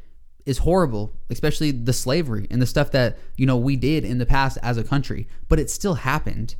is 0.45 0.59
horrible, 0.59 1.13
especially 1.29 1.71
the 1.71 1.93
slavery 1.93 2.47
and 2.49 2.61
the 2.61 2.65
stuff 2.65 2.91
that, 2.91 3.17
you 3.37 3.45
know, 3.45 3.57
we 3.57 3.75
did 3.75 4.03
in 4.03 4.17
the 4.17 4.25
past 4.25 4.57
as 4.63 4.77
a 4.77 4.83
country, 4.83 5.27
but 5.49 5.59
it 5.59 5.69
still 5.69 5.95
happened. 5.95 6.55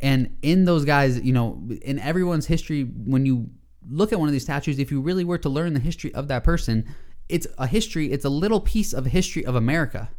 And 0.00 0.36
in 0.42 0.64
those 0.64 0.84
guys, 0.84 1.20
you 1.20 1.32
know, 1.32 1.62
in 1.82 1.98
everyone's 1.98 2.46
history, 2.46 2.82
when 2.82 3.24
you 3.24 3.48
look 3.88 4.12
at 4.12 4.18
one 4.18 4.28
of 4.28 4.32
these 4.32 4.42
statues, 4.42 4.78
if 4.78 4.90
you 4.90 5.00
really 5.00 5.24
were 5.24 5.38
to 5.38 5.48
learn 5.48 5.74
the 5.74 5.80
history 5.80 6.12
of 6.14 6.28
that 6.28 6.44
person, 6.44 6.84
it's 7.28 7.46
a 7.56 7.66
history, 7.66 8.12
it's 8.12 8.24
a 8.24 8.30
little 8.30 8.60
piece 8.60 8.92
of 8.92 9.06
history 9.06 9.46
of 9.46 9.54
America 9.54 10.10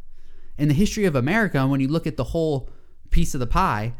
in 0.58 0.68
the 0.68 0.74
history 0.74 1.04
of 1.04 1.16
America, 1.16 1.66
when 1.66 1.80
you 1.80 1.88
look 1.88 2.06
at 2.06 2.16
the 2.16 2.24
whole 2.24 2.70
piece 3.10 3.34
of 3.34 3.40
the 3.40 3.46
pie, 3.46 3.94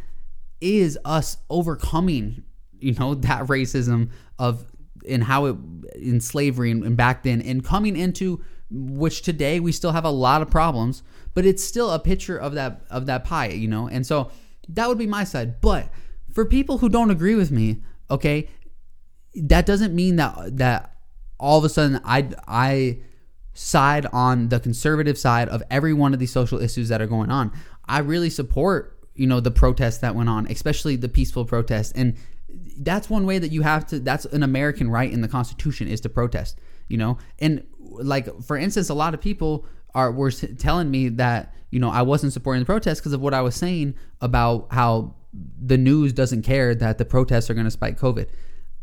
is 0.60 0.98
us 1.04 1.36
overcoming, 1.50 2.44
you 2.78 2.94
know, 2.94 3.14
that 3.28 3.46
racism 3.46 4.10
of 4.38 4.66
in 5.04 5.20
how 5.20 5.44
it 5.46 5.56
in 5.96 6.20
slavery 6.20 6.70
and, 6.70 6.82
and 6.84 6.96
back 6.96 7.22
then, 7.22 7.42
and 7.42 7.64
coming 7.64 7.96
into 7.96 8.42
which 8.70 9.22
today 9.22 9.60
we 9.60 9.70
still 9.70 9.92
have 9.92 10.04
a 10.04 10.10
lot 10.10 10.42
of 10.42 10.50
problems, 10.50 11.02
but 11.34 11.44
it's 11.44 11.62
still 11.62 11.90
a 11.90 11.98
picture 11.98 12.36
of 12.36 12.54
that 12.54 12.82
of 12.90 13.06
that 13.06 13.24
pie, 13.24 13.48
you 13.48 13.68
know. 13.68 13.88
And 13.88 14.06
so 14.06 14.30
That 14.68 14.88
would 14.88 14.98
be 14.98 15.06
my 15.06 15.24
side. 15.24 15.60
But 15.60 15.88
for 16.32 16.44
people 16.44 16.78
who 16.78 16.88
don't 16.88 17.10
agree 17.10 17.34
with 17.34 17.50
me, 17.50 17.82
okay, 18.10 18.48
that 19.34 19.66
doesn't 19.66 19.94
mean 19.94 20.16
that 20.16 20.56
that 20.56 20.96
all 21.38 21.58
of 21.58 21.64
a 21.64 21.68
sudden 21.68 22.00
I 22.04 22.28
I 22.46 22.98
side 23.54 24.06
on 24.12 24.48
the 24.48 24.60
conservative 24.60 25.16
side 25.16 25.48
of 25.48 25.62
every 25.70 25.94
one 25.94 26.12
of 26.12 26.20
these 26.20 26.32
social 26.32 26.60
issues 26.60 26.88
that 26.88 27.00
are 27.00 27.06
going 27.06 27.30
on. 27.30 27.52
I 27.86 28.00
really 28.00 28.30
support, 28.30 28.98
you 29.14 29.26
know, 29.26 29.40
the 29.40 29.50
protests 29.50 29.98
that 29.98 30.14
went 30.14 30.28
on, 30.28 30.46
especially 30.48 30.96
the 30.96 31.08
peaceful 31.08 31.44
protests. 31.44 31.92
And 31.92 32.16
that's 32.78 33.08
one 33.08 33.24
way 33.26 33.38
that 33.38 33.52
you 33.52 33.62
have 33.62 33.86
to 33.86 34.00
that's 34.00 34.24
an 34.26 34.42
American 34.42 34.90
right 34.90 35.10
in 35.10 35.20
the 35.20 35.28
Constitution 35.28 35.88
is 35.88 36.00
to 36.02 36.08
protest, 36.08 36.58
you 36.88 36.96
know? 36.96 37.18
And 37.38 37.64
like 37.78 38.42
for 38.42 38.56
instance, 38.56 38.88
a 38.88 38.94
lot 38.94 39.14
of 39.14 39.20
people 39.20 39.66
are 39.94 40.10
were 40.10 40.32
telling 40.32 40.90
me 40.90 41.08
that, 41.10 41.54
you 41.70 41.78
know, 41.78 41.90
I 41.90 42.02
wasn't 42.02 42.32
supporting 42.32 42.60
the 42.60 42.66
protests 42.66 43.00
because 43.00 43.12
of 43.12 43.20
what 43.20 43.34
I 43.34 43.40
was 43.40 43.54
saying 43.54 43.94
about 44.20 44.66
how 44.72 45.14
the 45.60 45.78
news 45.78 46.12
doesn't 46.12 46.42
care 46.42 46.74
that 46.74 46.98
the 46.98 47.04
protests 47.04 47.50
are 47.50 47.54
going 47.54 47.64
to 47.64 47.70
spike 47.70 47.98
COVID. 47.98 48.28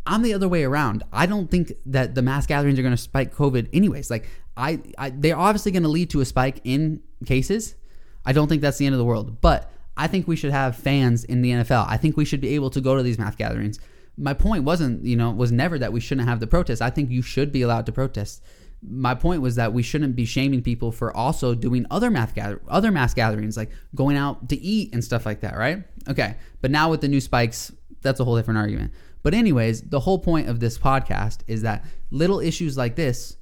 I'm 0.05 0.23
the 0.23 0.33
other 0.33 0.47
way 0.47 0.63
around. 0.63 1.03
I 1.13 1.25
don't 1.25 1.49
think 1.51 1.73
that 1.85 2.15
the 2.15 2.21
mass 2.21 2.47
gatherings 2.47 2.79
are 2.79 2.81
going 2.81 2.95
to 2.95 3.01
spike 3.01 3.35
COVID 3.35 3.69
anyways. 3.71 4.09
Like 4.09 4.27
I, 4.61 4.79
I 4.97 5.09
they're 5.09 5.37
obviously 5.37 5.71
going 5.71 5.83
to 5.83 5.89
lead 5.89 6.11
to 6.11 6.21
a 6.21 6.25
spike 6.25 6.61
in 6.63 7.01
cases. 7.25 7.75
I 8.23 8.31
don't 8.31 8.47
think 8.47 8.61
that's 8.61 8.77
the 8.77 8.85
end 8.85 8.93
of 8.93 8.99
the 8.99 9.05
world, 9.05 9.41
but 9.41 9.71
I 9.97 10.07
think 10.07 10.27
we 10.27 10.35
should 10.35 10.51
have 10.51 10.75
fans 10.75 11.23
in 11.23 11.41
the 11.41 11.51
NFL. 11.51 11.87
I 11.89 11.97
think 11.97 12.15
we 12.15 12.25
should 12.25 12.41
be 12.41 12.55
able 12.55 12.69
to 12.69 12.79
go 12.79 12.95
to 12.95 13.03
these 13.03 13.17
math 13.17 13.37
gatherings. 13.37 13.79
My 14.17 14.35
point 14.35 14.63
wasn't, 14.63 15.03
you 15.03 15.15
know, 15.15 15.31
was 15.31 15.51
never 15.51 15.79
that 15.79 15.91
we 15.91 15.99
shouldn't 15.99 16.27
have 16.27 16.39
the 16.39 16.47
protest. 16.47 16.81
I 16.81 16.91
think 16.91 17.09
you 17.09 17.23
should 17.23 17.51
be 17.51 17.63
allowed 17.63 17.87
to 17.87 17.91
protest. 17.91 18.43
My 18.87 19.15
point 19.15 19.41
was 19.41 19.55
that 19.55 19.73
we 19.73 19.81
shouldn't 19.81 20.15
be 20.15 20.25
shaming 20.25 20.61
people 20.61 20.91
for 20.91 21.15
also 21.15 21.55
doing 21.55 21.85
other 21.89 22.11
math 22.11 22.35
gather 22.35 22.61
other 22.67 22.91
mass 22.91 23.13
gatherings 23.13 23.57
like 23.57 23.71
going 23.95 24.15
out 24.15 24.49
to 24.49 24.59
eat 24.61 24.93
and 24.93 25.03
stuff 25.03 25.25
like 25.25 25.41
that, 25.41 25.57
right? 25.57 25.83
Okay. 26.07 26.35
But 26.61 26.69
now 26.69 26.91
with 26.91 27.01
the 27.01 27.07
new 27.07 27.21
spikes, 27.21 27.71
that's 28.01 28.19
a 28.19 28.25
whole 28.25 28.35
different 28.35 28.59
argument. 28.59 28.93
But 29.23 29.33
anyways, 29.33 29.83
the 29.83 29.99
whole 29.99 30.19
point 30.19 30.49
of 30.49 30.59
this 30.59 30.77
podcast 30.77 31.39
is 31.47 31.63
that 31.63 31.83
little 32.11 32.39
issues 32.39 32.77
like 32.77 32.95
this 32.95 33.37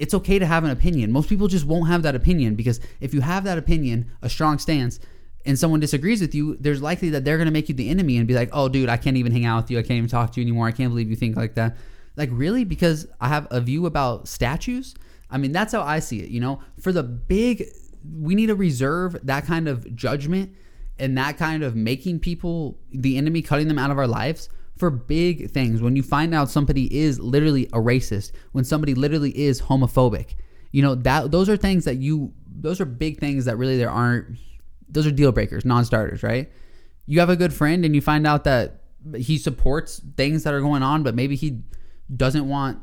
it's 0.00 0.14
okay 0.14 0.38
to 0.38 0.46
have 0.46 0.64
an 0.64 0.70
opinion. 0.70 1.12
Most 1.12 1.28
people 1.28 1.46
just 1.46 1.66
won't 1.66 1.88
have 1.88 2.02
that 2.02 2.14
opinion 2.14 2.54
because 2.54 2.80
if 3.00 3.12
you 3.12 3.20
have 3.20 3.44
that 3.44 3.58
opinion, 3.58 4.10
a 4.22 4.30
strong 4.30 4.58
stance, 4.58 4.98
and 5.44 5.58
someone 5.58 5.78
disagrees 5.78 6.22
with 6.22 6.34
you, 6.34 6.56
there's 6.58 6.82
likely 6.82 7.10
that 7.10 7.24
they're 7.24 7.36
going 7.36 7.46
to 7.46 7.52
make 7.52 7.68
you 7.68 7.74
the 7.74 7.88
enemy 7.88 8.16
and 8.16 8.26
be 8.26 8.34
like, 8.34 8.48
oh, 8.52 8.68
dude, 8.68 8.88
I 8.88 8.96
can't 8.96 9.18
even 9.18 9.30
hang 9.30 9.44
out 9.44 9.62
with 9.62 9.70
you. 9.70 9.78
I 9.78 9.82
can't 9.82 9.98
even 9.98 10.08
talk 10.08 10.32
to 10.32 10.40
you 10.40 10.46
anymore. 10.46 10.66
I 10.66 10.72
can't 10.72 10.90
believe 10.90 11.10
you 11.10 11.16
think 11.16 11.36
like 11.36 11.54
that. 11.54 11.76
Like, 12.16 12.30
really? 12.32 12.64
Because 12.64 13.06
I 13.20 13.28
have 13.28 13.46
a 13.50 13.60
view 13.60 13.86
about 13.86 14.26
statues? 14.26 14.94
I 15.30 15.38
mean, 15.38 15.52
that's 15.52 15.72
how 15.72 15.82
I 15.82 16.00
see 16.00 16.20
it. 16.20 16.30
You 16.30 16.40
know, 16.40 16.60
for 16.80 16.92
the 16.92 17.02
big, 17.02 17.64
we 18.18 18.34
need 18.34 18.46
to 18.46 18.54
reserve 18.54 19.16
that 19.26 19.44
kind 19.44 19.68
of 19.68 19.94
judgment 19.94 20.54
and 20.98 21.16
that 21.16 21.38
kind 21.38 21.62
of 21.62 21.76
making 21.76 22.20
people 22.20 22.78
the 22.90 23.16
enemy, 23.16 23.42
cutting 23.42 23.68
them 23.68 23.78
out 23.78 23.90
of 23.90 23.98
our 23.98 24.08
lives 24.08 24.48
for 24.80 24.90
big 24.90 25.50
things. 25.50 25.80
When 25.80 25.94
you 25.94 26.02
find 26.02 26.34
out 26.34 26.50
somebody 26.50 26.98
is 26.98 27.20
literally 27.20 27.66
a 27.66 27.78
racist, 27.78 28.32
when 28.52 28.64
somebody 28.64 28.94
literally 28.94 29.38
is 29.38 29.62
homophobic, 29.62 30.34
you 30.72 30.82
know, 30.82 30.96
that 30.96 31.30
those 31.30 31.48
are 31.48 31.56
things 31.56 31.84
that 31.84 31.96
you 31.96 32.32
those 32.52 32.80
are 32.80 32.84
big 32.84 33.18
things 33.18 33.44
that 33.44 33.56
really 33.56 33.78
there 33.78 33.90
aren't 33.90 34.38
those 34.88 35.06
are 35.06 35.12
deal 35.12 35.30
breakers, 35.30 35.64
non-starters, 35.64 36.22
right? 36.22 36.50
You 37.06 37.20
have 37.20 37.30
a 37.30 37.36
good 37.36 37.52
friend 37.52 37.84
and 37.84 37.94
you 37.94 38.00
find 38.00 38.26
out 38.26 38.44
that 38.44 38.82
he 39.16 39.38
supports 39.38 40.00
things 40.16 40.42
that 40.44 40.52
are 40.52 40.60
going 40.60 40.82
on, 40.82 41.02
but 41.02 41.14
maybe 41.14 41.36
he 41.36 41.62
doesn't 42.14 42.48
want 42.48 42.78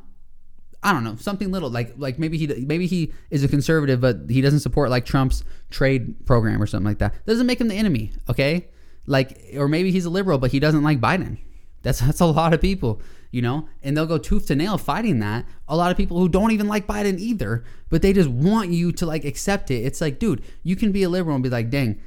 I 0.83 0.93
don't 0.93 1.03
know, 1.03 1.15
something 1.15 1.51
little 1.51 1.69
like 1.69 1.93
like 1.97 2.19
maybe 2.19 2.37
he 2.37 2.47
maybe 2.65 2.87
he 2.87 3.11
is 3.31 3.43
a 3.43 3.47
conservative 3.47 3.99
but 3.99 4.29
he 4.29 4.41
doesn't 4.41 4.59
support 4.59 4.89
like 4.89 5.05
Trump's 5.05 5.43
trade 5.69 6.25
program 6.25 6.61
or 6.61 6.67
something 6.67 6.85
like 6.85 6.99
that. 6.99 7.25
Doesn't 7.25 7.47
make 7.47 7.59
him 7.59 7.67
the 7.67 7.75
enemy, 7.75 8.13
okay? 8.29 8.69
Like 9.05 9.39
or 9.55 9.67
maybe 9.67 9.91
he's 9.91 10.05
a 10.05 10.09
liberal 10.09 10.37
but 10.37 10.51
he 10.51 10.59
doesn't 10.59 10.83
like 10.83 11.01
Biden. 11.01 11.39
That's 11.83 11.99
that's 11.99 12.19
a 12.19 12.25
lot 12.25 12.53
of 12.53 12.61
people, 12.61 13.01
you 13.31 13.41
know, 13.41 13.67
and 13.83 13.95
they'll 13.95 14.05
go 14.05 14.17
tooth 14.17 14.47
to 14.47 14.55
nail 14.55 14.77
fighting 14.77 15.19
that. 15.19 15.45
A 15.67 15.75
lot 15.75 15.91
of 15.91 15.97
people 15.97 16.19
who 16.19 16.29
don't 16.29 16.51
even 16.51 16.67
like 16.67 16.87
Biden 16.87 17.19
either, 17.19 17.63
but 17.89 18.01
they 18.01 18.13
just 18.13 18.29
want 18.29 18.69
you 18.69 18.91
to 18.93 19.05
like 19.05 19.25
accept 19.25 19.71
it. 19.71 19.85
It's 19.85 20.01
like, 20.01 20.19
dude, 20.19 20.43
you 20.63 20.75
can 20.75 20.91
be 20.91 21.03
a 21.03 21.09
liberal 21.09 21.35
and 21.35 21.43
be 21.43 21.49
like, 21.49 21.69
dang, 21.69 22.01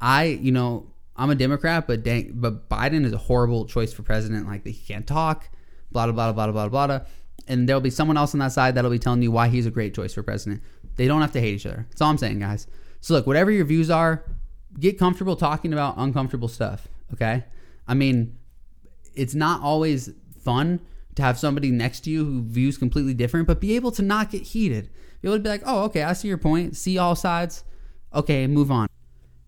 I, 0.00 0.24
you 0.24 0.52
know, 0.52 0.86
I'm 1.16 1.30
a 1.30 1.34
Democrat, 1.34 1.86
but 1.86 2.02
dang, 2.02 2.32
but 2.34 2.68
Biden 2.68 3.04
is 3.04 3.12
a 3.12 3.18
horrible 3.18 3.66
choice 3.66 3.92
for 3.92 4.02
president. 4.02 4.46
Like 4.46 4.64
he 4.64 4.72
can't 4.72 5.06
talk, 5.06 5.48
blah 5.90 6.06
blah 6.06 6.32
blah 6.32 6.32
blah 6.32 6.52
blah 6.52 6.68
blah 6.68 6.86
blah. 6.86 7.06
And 7.46 7.68
there'll 7.68 7.80
be 7.80 7.90
someone 7.90 8.16
else 8.16 8.34
on 8.34 8.40
that 8.40 8.52
side 8.52 8.74
that'll 8.74 8.90
be 8.90 8.98
telling 8.98 9.22
you 9.22 9.30
why 9.30 9.48
he's 9.48 9.66
a 9.66 9.70
great 9.70 9.94
choice 9.94 10.12
for 10.14 10.22
president. 10.22 10.62
They 10.96 11.06
don't 11.06 11.20
have 11.20 11.32
to 11.32 11.40
hate 11.40 11.54
each 11.54 11.66
other. 11.66 11.86
That's 11.88 12.02
all 12.02 12.10
I'm 12.10 12.18
saying, 12.18 12.40
guys. 12.40 12.66
So 13.00 13.14
look, 13.14 13.26
whatever 13.26 13.50
your 13.50 13.64
views 13.64 13.90
are, 13.90 14.24
get 14.78 14.98
comfortable 14.98 15.36
talking 15.36 15.72
about 15.72 15.94
uncomfortable 15.96 16.48
stuff. 16.48 16.88
Okay. 17.12 17.44
I 17.86 17.94
mean, 17.94 18.36
it's 19.14 19.34
not 19.34 19.62
always 19.62 20.10
fun 20.42 20.80
to 21.14 21.22
have 21.22 21.38
somebody 21.38 21.70
next 21.70 22.00
to 22.00 22.10
you 22.10 22.24
who 22.24 22.42
views 22.42 22.78
completely 22.78 23.14
different, 23.14 23.46
but 23.46 23.60
be 23.60 23.74
able 23.76 23.90
to 23.92 24.02
not 24.02 24.30
get 24.30 24.42
heated. 24.42 24.88
Be 25.20 25.28
able 25.28 25.38
to 25.38 25.42
be 25.42 25.48
like, 25.48 25.62
oh, 25.66 25.84
okay, 25.84 26.02
I 26.02 26.12
see 26.12 26.28
your 26.28 26.38
point, 26.38 26.76
see 26.76 26.96
all 26.96 27.16
sides. 27.16 27.64
Okay, 28.14 28.46
move 28.46 28.70
on. 28.70 28.88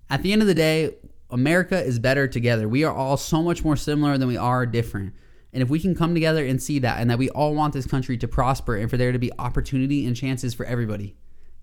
At 0.09 0.23
the 0.23 0.33
end 0.33 0.43
of 0.43 0.49
the 0.49 0.55
day, 0.55 0.97
America 1.31 1.81
is 1.81 1.99
better 1.99 2.27
together. 2.27 2.69
We 2.69 2.85
are 2.85 2.95
all 2.95 3.17
so 3.17 3.43
much 3.43 3.65
more 3.65 3.77
similar 3.77 4.19
than 4.19 4.29
we 4.29 4.37
are 4.37 4.67
different. 4.67 5.15
And 5.53 5.63
if 5.63 5.69
we 5.69 5.81
can 5.81 5.95
come 5.95 6.15
together 6.15 6.45
and 6.45 6.63
see 6.63 6.79
that, 6.81 7.01
and 7.01 7.11
that 7.11 7.19
we 7.19 7.31
all 7.31 7.55
want 7.55 7.73
this 7.73 7.87
country 7.87 8.17
to 8.19 8.29
prosper 8.29 8.77
and 8.77 8.91
for 8.91 8.97
there 8.97 9.13
to 9.13 9.19
be 9.19 9.33
opportunity 9.39 10.07
and 10.07 10.17
chances 10.17 10.55
for 10.55 10.67
everybody, 10.67 11.17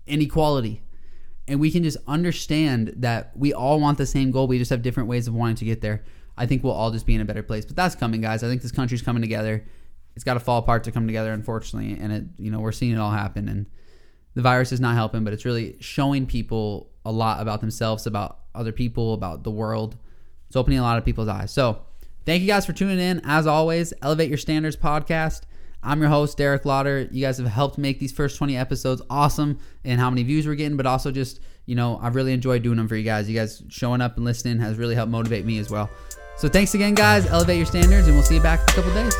inequality, 0.06 0.82
and 1.46 1.60
we 1.60 1.70
can 1.70 1.82
just 1.82 1.96
understand 2.06 2.92
that 2.96 3.32
we 3.34 3.54
all 3.54 3.80
want 3.80 3.96
the 3.96 4.06
same 4.06 4.30
goal, 4.30 4.46
we 4.46 4.58
just 4.58 4.70
have 4.70 4.82
different 4.82 5.08
ways 5.08 5.26
of 5.26 5.34
wanting 5.34 5.56
to 5.56 5.64
get 5.64 5.80
there. 5.80 6.04
I 6.38 6.46
think 6.46 6.62
we'll 6.62 6.72
all 6.72 6.90
just 6.90 7.06
be 7.06 7.14
in 7.14 7.20
a 7.20 7.24
better 7.24 7.42
place. 7.42 7.64
But 7.64 7.76
that's 7.76 7.94
coming, 7.94 8.20
guys. 8.20 8.42
I 8.42 8.48
think 8.48 8.62
this 8.62 8.72
country's 8.72 9.02
coming 9.02 9.22
together. 9.22 9.64
It's 10.14 10.24
got 10.24 10.34
to 10.34 10.40
fall 10.40 10.58
apart 10.58 10.84
to 10.84 10.92
come 10.92 11.06
together, 11.06 11.32
unfortunately. 11.32 11.98
And 12.00 12.12
it, 12.12 12.24
you 12.38 12.50
know, 12.50 12.60
we're 12.60 12.72
seeing 12.72 12.92
it 12.92 12.98
all 12.98 13.10
happen. 13.10 13.48
And 13.48 13.66
the 14.34 14.42
virus 14.42 14.72
is 14.72 14.80
not 14.80 14.94
helping, 14.94 15.24
but 15.24 15.32
it's 15.32 15.44
really 15.44 15.76
showing 15.80 16.26
people 16.26 16.90
a 17.04 17.12
lot 17.12 17.40
about 17.40 17.60
themselves, 17.60 18.06
about 18.06 18.38
other 18.54 18.72
people, 18.72 19.14
about 19.14 19.42
the 19.42 19.50
world. 19.50 19.96
It's 20.46 20.56
opening 20.56 20.78
a 20.78 20.82
lot 20.82 20.96
of 20.96 21.04
people's 21.04 21.28
eyes. 21.28 21.52
So, 21.52 21.82
thank 22.24 22.40
you 22.40 22.46
guys 22.46 22.64
for 22.64 22.72
tuning 22.72 22.98
in. 22.98 23.20
As 23.24 23.46
always, 23.46 23.92
Elevate 24.00 24.28
Your 24.28 24.38
Standards 24.38 24.76
podcast. 24.76 25.42
I'm 25.82 26.00
your 26.00 26.10
host, 26.10 26.36
Derek 26.36 26.64
Lauder. 26.64 27.08
You 27.10 27.20
guys 27.20 27.38
have 27.38 27.46
helped 27.46 27.78
make 27.78 28.00
these 28.00 28.12
first 28.12 28.36
20 28.36 28.56
episodes 28.56 29.00
awesome 29.08 29.58
and 29.84 30.00
how 30.00 30.10
many 30.10 30.22
views 30.24 30.46
we're 30.46 30.56
getting, 30.56 30.76
but 30.76 30.86
also 30.86 31.10
just, 31.10 31.40
you 31.66 31.76
know, 31.76 31.98
I've 32.02 32.16
really 32.16 32.32
enjoyed 32.32 32.62
doing 32.62 32.76
them 32.76 32.88
for 32.88 32.96
you 32.96 33.04
guys. 33.04 33.28
You 33.28 33.36
guys 33.38 33.62
showing 33.68 34.00
up 34.00 34.16
and 34.16 34.24
listening 34.24 34.58
has 34.58 34.76
really 34.76 34.94
helped 34.94 35.12
motivate 35.12 35.44
me 35.44 35.58
as 35.58 35.70
well. 35.70 35.88
So 36.38 36.48
thanks 36.48 36.74
again, 36.74 36.94
guys. 36.94 37.26
Elevate 37.26 37.56
your 37.56 37.66
standards, 37.66 38.06
and 38.06 38.16
we'll 38.16 38.24
see 38.24 38.36
you 38.36 38.42
back 38.42 38.60
in 38.60 38.68
a 38.70 38.72
couple 38.76 38.94
days. 38.94 39.14